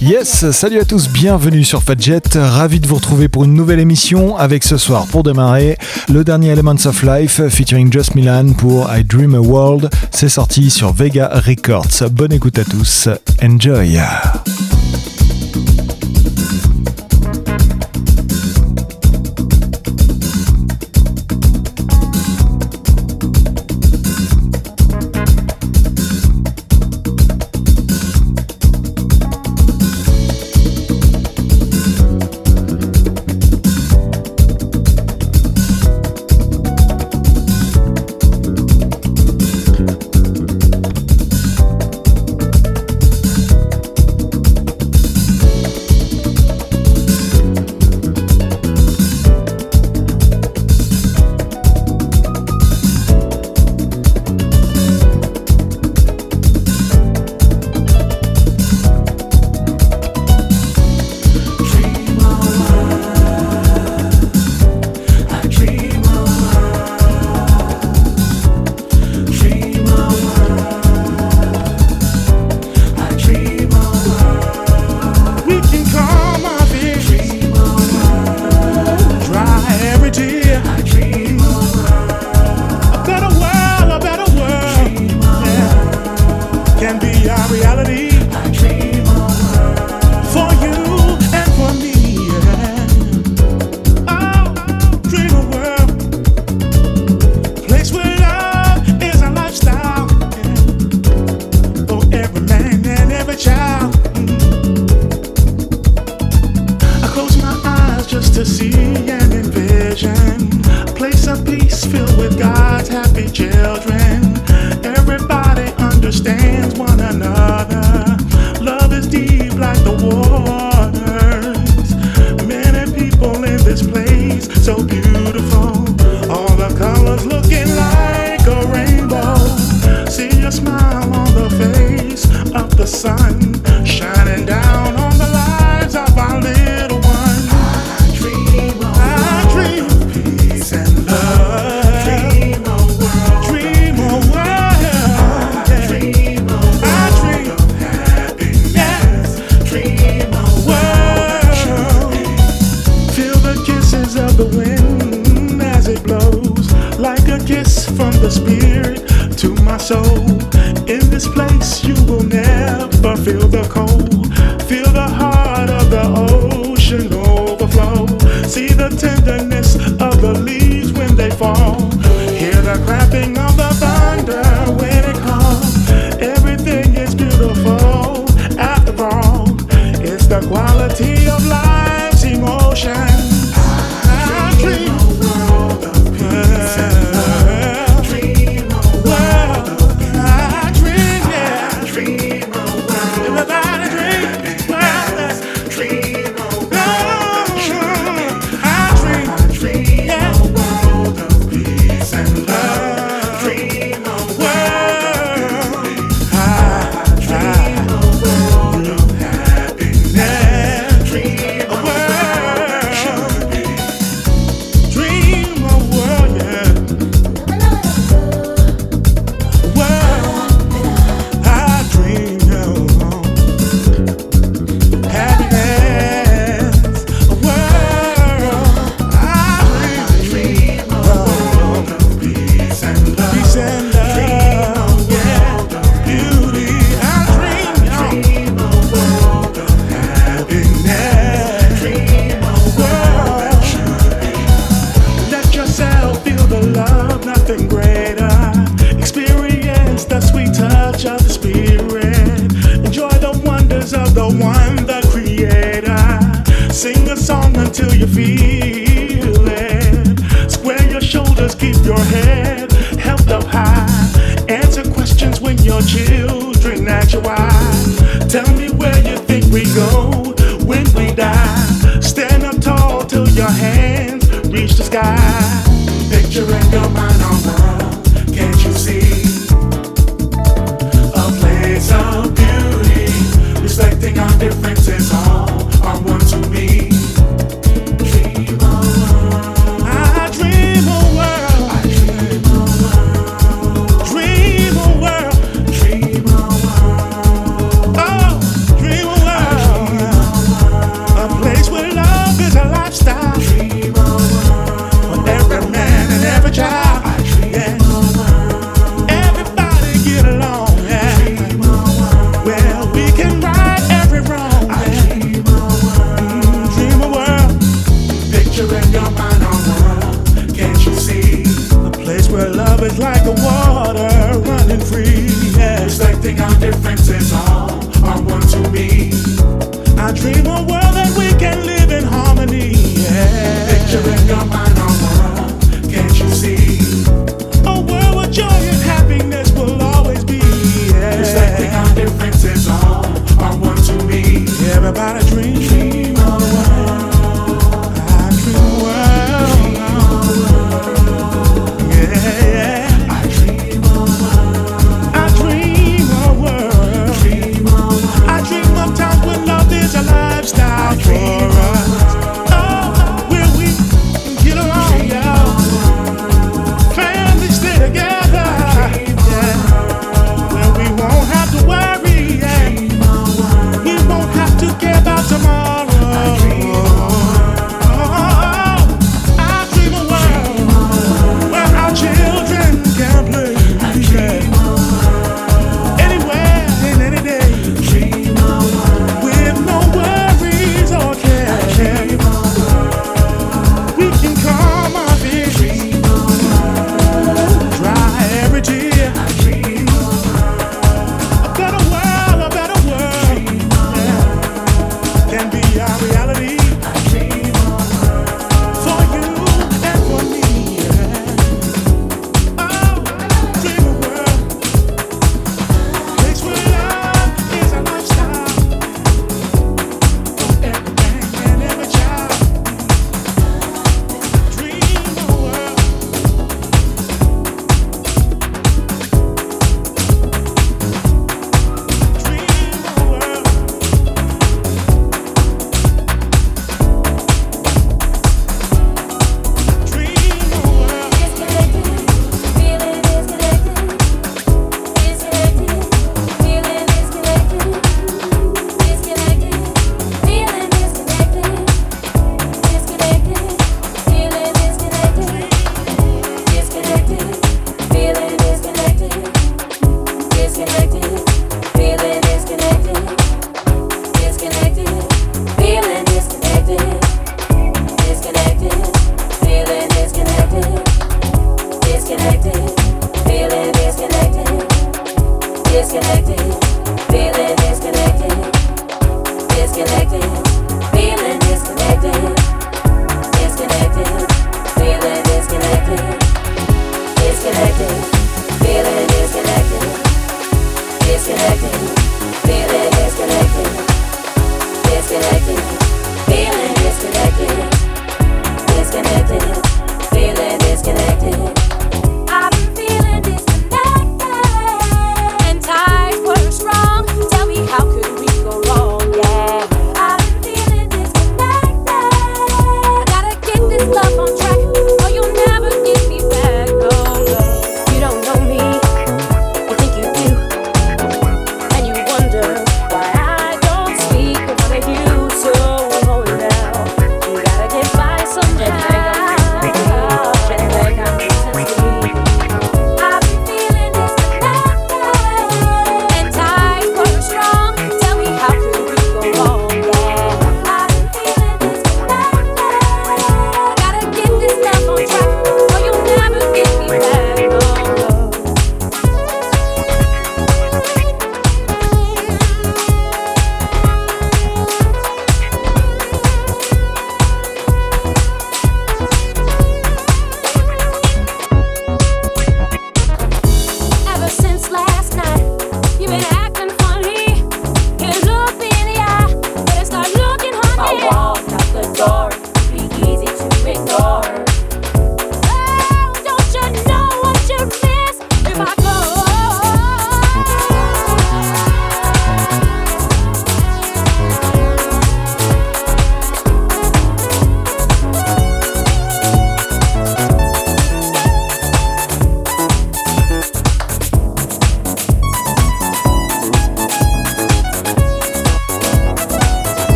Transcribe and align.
Yes, 0.00 0.52
salut 0.52 0.78
à 0.78 0.84
tous, 0.84 1.08
bienvenue 1.08 1.64
sur 1.64 1.82
Fadjet. 1.82 2.20
Ravi 2.36 2.78
de 2.78 2.86
vous 2.86 2.94
retrouver 2.94 3.28
pour 3.28 3.42
une 3.44 3.54
nouvelle 3.54 3.80
émission 3.80 4.36
avec 4.36 4.62
ce 4.62 4.76
soir 4.76 5.08
pour 5.08 5.24
démarrer 5.24 5.76
le 6.08 6.22
dernier 6.22 6.50
Elements 6.50 6.86
of 6.86 7.02
Life 7.02 7.48
featuring 7.48 7.92
Just 7.92 8.14
Milan 8.14 8.52
pour 8.52 8.88
I 8.94 9.02
Dream 9.02 9.34
a 9.34 9.40
World. 9.40 9.90
C'est 10.12 10.28
sorti 10.28 10.70
sur 10.70 10.92
Vega 10.92 11.28
Records. 11.44 12.08
Bonne 12.12 12.32
écoute 12.32 12.60
à 12.60 12.64
tous. 12.64 13.08
Enjoy. 13.42 13.98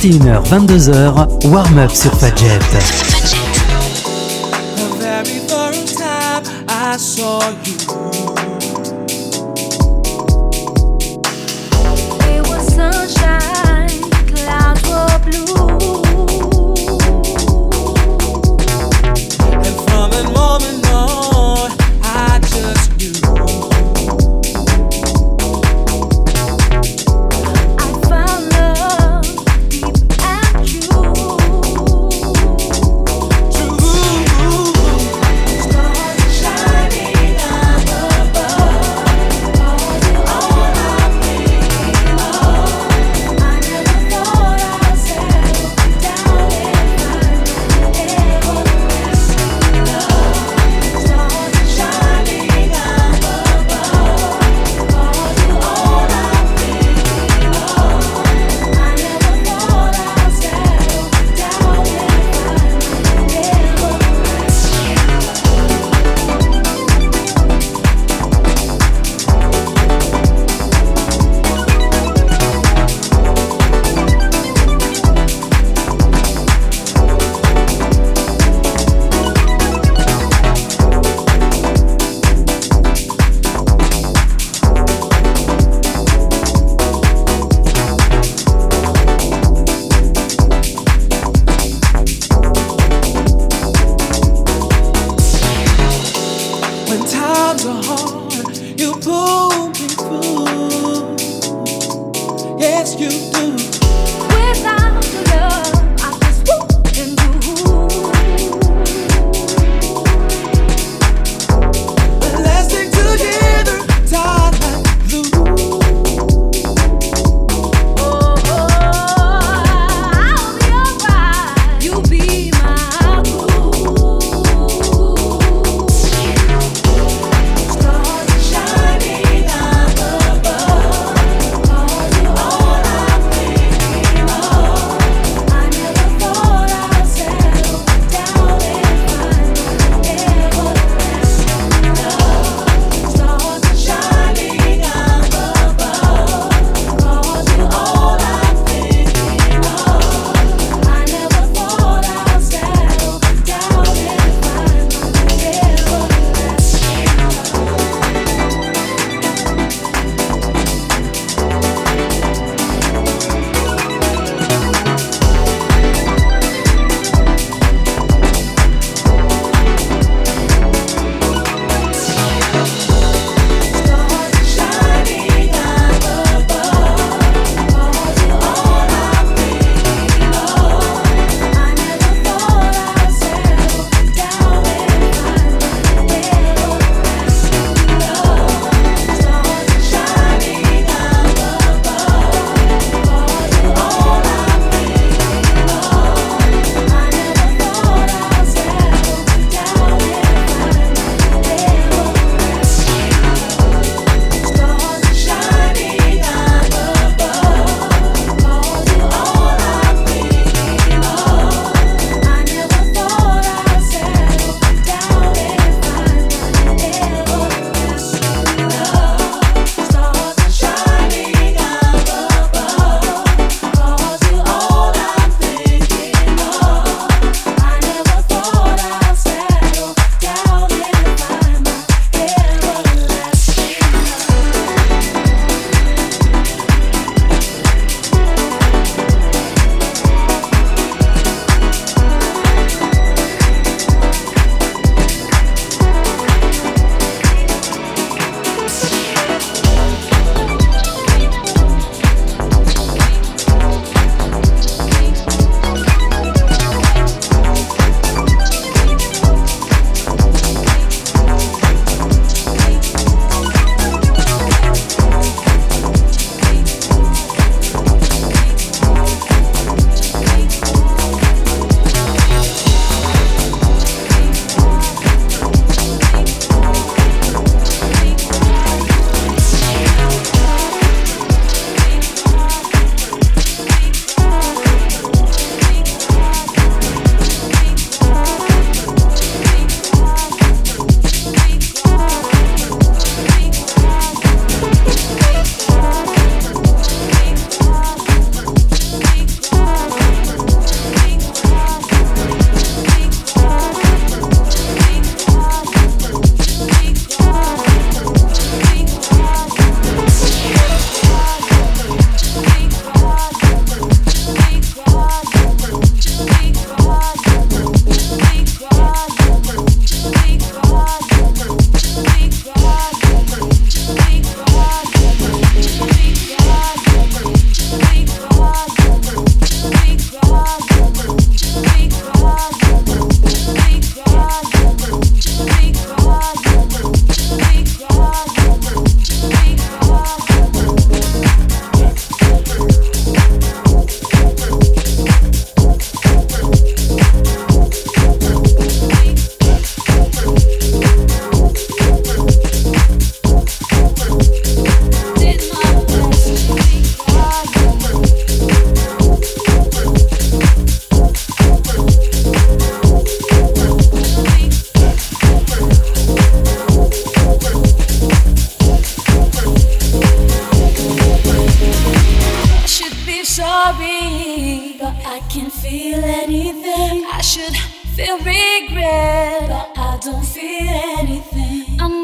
21h, 0.00 0.42
22h, 0.48 1.46
warm-up 1.48 1.90
sur 1.90 2.10
Fadjet. 2.14 2.58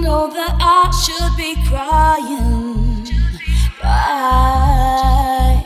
know 0.06 0.28
that 0.28 0.54
I 0.60 0.90
should 1.02 1.36
be 1.36 1.56
crying, 1.68 3.08
but 3.82 3.88
I 3.88 5.64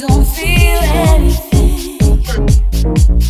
don't 0.00 0.26
feel 0.36 0.80
anything. 1.12 2.00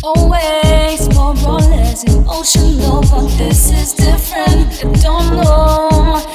Always 0.01 1.01
more 1.15 1.35
or 1.45 1.59
less 1.59 2.05
emotional, 2.05 3.01
but 3.01 3.27
this 3.37 3.71
is 3.71 3.91
different. 3.93 4.69
I 4.85 4.93
don't 5.01 5.27
know. 5.35 6.32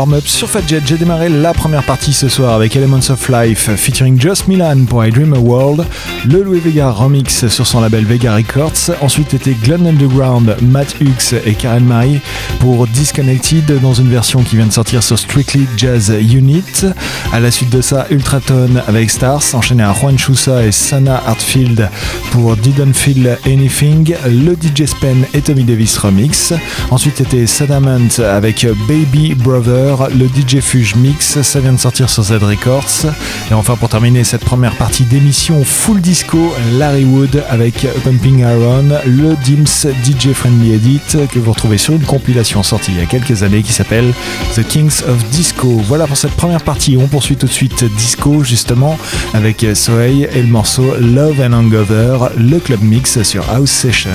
kwam 0.00 0.09
warm-up 0.20 0.26
sur 0.26 0.48
Fadjet. 0.48 0.80
J'ai 0.84 0.96
démarré 0.96 1.28
la 1.28 1.52
première 1.52 1.84
partie 1.84 2.12
ce 2.12 2.28
soir 2.28 2.54
avec 2.54 2.76
Elements 2.76 3.10
of 3.10 3.28
Life 3.28 3.70
featuring 3.76 4.20
Just 4.20 4.48
Milan 4.48 4.84
pour 4.88 5.04
I 5.04 5.10
Dream 5.10 5.34
a 5.34 5.38
World, 5.38 5.86
le 6.26 6.42
Louis 6.42 6.60
Vega 6.60 6.90
remix 6.90 7.46
sur 7.48 7.66
son 7.66 7.80
label 7.80 8.04
Vega 8.04 8.34
Records. 8.34 8.90
Ensuite 9.00 9.34
était 9.34 9.54
Glenn 9.62 9.86
Underground, 9.86 10.56
Matt 10.62 10.96
Hughes 11.00 11.38
et 11.44 11.54
Karen 11.54 11.84
Marie 11.84 12.20
pour 12.60 12.86
Disconnected 12.86 13.80
dans 13.80 13.94
une 13.94 14.08
version 14.08 14.42
qui 14.42 14.56
vient 14.56 14.66
de 14.66 14.72
sortir 14.72 15.02
sur 15.02 15.18
Strictly 15.18 15.66
Jazz 15.76 16.10
Unit. 16.10 16.86
À 17.32 17.40
la 17.40 17.50
suite 17.50 17.70
de 17.70 17.80
ça, 17.80 18.06
Ultratone 18.10 18.82
avec 18.88 19.10
Stars, 19.10 19.42
enchaîné 19.54 19.82
à 19.82 19.92
Juan 19.92 20.18
Chusa 20.18 20.64
et 20.64 20.72
Sana 20.72 21.22
Hartfield 21.26 21.88
pour 22.32 22.56
Didn't 22.56 22.94
Feel 22.94 23.38
Anything, 23.46 24.14
le 24.26 24.54
DJ 24.54 24.86
Spen 24.86 25.24
et 25.34 25.40
Tommy 25.40 25.64
Davis 25.64 25.96
remix. 25.98 26.52
Ensuite 26.90 27.20
était 27.20 27.46
Sadamant 27.46 28.08
avec 28.18 28.66
Baby 28.88 29.34
Brother 29.34 30.09
le 30.14 30.26
DJ 30.26 30.60
Fuge 30.60 30.94
Mix, 30.94 31.40
ça 31.42 31.60
vient 31.60 31.72
de 31.72 31.78
sortir 31.78 32.08
sur 32.08 32.22
Z 32.22 32.32
Records. 32.42 33.06
Et 33.50 33.54
enfin 33.54 33.76
pour 33.76 33.88
terminer 33.88 34.24
cette 34.24 34.44
première 34.44 34.76
partie 34.76 35.04
d'émission 35.04 35.64
Full 35.64 36.00
Disco, 36.00 36.52
Larry 36.78 37.04
Wood 37.04 37.42
avec 37.48 37.86
Pumping 38.04 38.40
Iron, 38.40 38.88
le 39.06 39.36
Dims 39.44 39.88
DJ 40.04 40.32
Friendly 40.32 40.72
Edit 40.72 41.00
que 41.32 41.38
vous 41.38 41.52
retrouvez 41.52 41.78
sur 41.78 41.94
une 41.94 42.02
compilation 42.02 42.62
sortie 42.62 42.92
il 42.92 42.98
y 42.98 43.02
a 43.02 43.06
quelques 43.06 43.42
années 43.42 43.62
qui 43.62 43.72
s'appelle 43.72 44.12
The 44.54 44.66
Kings 44.66 45.02
of 45.08 45.24
Disco. 45.30 45.68
Voilà 45.86 46.06
pour 46.06 46.16
cette 46.16 46.32
première 46.32 46.62
partie, 46.62 46.96
on 46.96 47.06
poursuit 47.06 47.36
tout 47.36 47.46
de 47.46 47.52
suite 47.52 47.84
Disco 47.96 48.42
justement 48.42 48.98
avec 49.34 49.66
Sohei 49.74 50.28
et 50.32 50.42
le 50.42 50.48
morceau 50.48 50.94
Love 51.00 51.40
and 51.40 51.52
Hangover, 51.52 52.30
le 52.36 52.58
club 52.58 52.82
mix 52.82 53.22
sur 53.22 53.48
House 53.50 53.70
Session. 53.70 54.10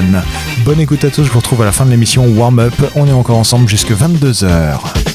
Bonne 0.63 0.79
écoute 0.79 1.03
à 1.03 1.09
tous, 1.09 1.23
je 1.23 1.31
vous 1.31 1.39
retrouve 1.39 1.61
à 1.61 1.65
la 1.65 1.71
fin 1.71 1.85
de 1.85 1.91
l'émission 1.91 2.25
Warm 2.27 2.59
Up, 2.59 2.73
on 2.95 3.07
est 3.07 3.13
encore 3.13 3.37
ensemble 3.37 3.67
jusque 3.67 3.91
22h. 3.91 5.14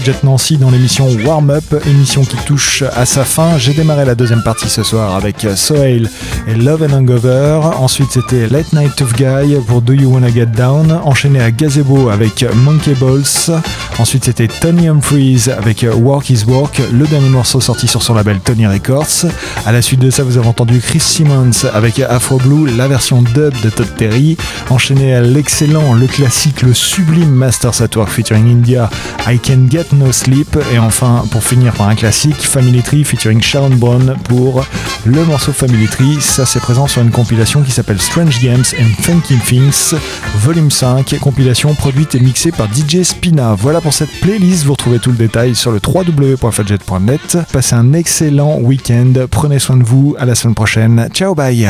Fadjet 0.00 0.20
Nancy 0.22 0.56
dans 0.56 0.70
l'émission 0.70 1.08
Warm 1.26 1.50
Up, 1.50 1.74
émission 1.86 2.22
qui 2.22 2.36
touche 2.46 2.82
à 2.94 3.04
sa 3.04 3.22
fin. 3.22 3.58
J'ai 3.58 3.74
démarré 3.74 4.06
la 4.06 4.14
deuxième 4.14 4.42
partie 4.42 4.70
ce 4.70 4.82
soir 4.82 5.14
avec 5.14 5.46
Sohail 5.56 6.08
et 6.46 6.54
Love 6.54 6.82
and 6.82 6.92
Hangover. 6.92 7.60
Ensuite, 7.78 8.12
c'était 8.12 8.46
Late 8.48 8.72
Night 8.72 8.94
Tough 8.96 9.12
Guy 9.14 9.56
pour 9.66 9.82
Do 9.82 9.92
You 9.92 10.12
Wanna 10.12 10.30
Get 10.30 10.46
Down. 10.46 10.92
Enchaîné 11.04 11.40
à 11.40 11.50
Gazebo 11.50 12.08
avec 12.08 12.44
Monkey 12.54 12.94
Balls. 12.94 13.60
Ensuite, 13.98 14.24
c'était 14.24 14.48
Tony 14.48 14.88
Humphries 14.88 15.46
avec 15.56 15.84
Work 15.94 16.30
is 16.30 16.44
Work, 16.46 16.80
le 16.92 17.06
dernier 17.06 17.28
morceau 17.28 17.60
sorti 17.60 17.86
sur 17.86 18.02
son 18.02 18.14
label 18.14 18.40
Tony 18.40 18.66
Records. 18.66 19.26
À 19.66 19.72
la 19.72 19.82
suite 19.82 20.00
de 20.00 20.10
ça, 20.10 20.22
vous 20.22 20.38
avez 20.38 20.48
entendu 20.48 20.80
Chris 20.80 21.00
Simmons 21.00 21.66
avec 21.74 21.98
Afro 22.00 22.38
Blue, 22.38 22.66
la 22.76 22.88
version 22.88 23.22
dub 23.22 23.52
de 23.62 23.70
Todd 23.70 23.88
Terry. 23.96 24.36
Enchaîné 24.70 25.14
à 25.14 25.20
l'excellent, 25.20 25.94
le 25.94 26.06
classique, 26.06 26.62
le 26.62 26.72
sublime 26.74 27.30
Masters 27.30 27.82
at 27.82 27.96
Work 27.96 28.10
featuring 28.10 28.50
India, 28.50 28.88
I 29.26 29.38
Can 29.38 29.66
Get 29.70 29.86
No 29.92 30.12
Sleep. 30.12 30.56
Et 30.72 30.78
enfin, 30.78 31.24
pour 31.30 31.42
finir 31.42 31.72
par 31.74 31.88
un 31.88 31.94
classique, 31.94 32.40
Family 32.40 32.82
Tree 32.82 33.04
featuring 33.04 33.42
Sharon 33.42 33.70
Brown 33.70 34.16
pour 34.24 34.64
le 35.04 35.24
morceau 35.24 35.52
Family 35.52 35.86
Tree. 35.86 36.29
Ça, 36.30 36.46
c'est 36.46 36.60
présent 36.60 36.86
sur 36.86 37.02
une 37.02 37.10
compilation 37.10 37.60
qui 37.60 37.72
s'appelle 37.72 38.00
Strange 38.00 38.40
Games 38.40 38.62
and 38.80 39.02
Funky 39.02 39.36
Things, 39.38 39.96
volume 40.36 40.70
5, 40.70 41.18
compilation 41.18 41.74
produite 41.74 42.14
et 42.14 42.20
mixée 42.20 42.52
par 42.52 42.68
DJ 42.72 43.02
Spina. 43.02 43.54
Voilà 43.54 43.80
pour 43.80 43.92
cette 43.92 44.12
playlist. 44.20 44.64
Vous 44.64 44.72
retrouvez 44.72 45.00
tout 45.00 45.10
le 45.10 45.16
détail 45.16 45.56
sur 45.56 45.72
le 45.72 45.80
www.fadjet.net. 45.84 47.38
Passez 47.52 47.74
un 47.74 47.92
excellent 47.94 48.58
week-end. 48.60 49.12
Prenez 49.28 49.58
soin 49.58 49.76
de 49.76 49.82
vous. 49.82 50.14
À 50.20 50.24
la 50.24 50.36
semaine 50.36 50.54
prochaine. 50.54 51.08
Ciao, 51.12 51.34
bye. 51.34 51.68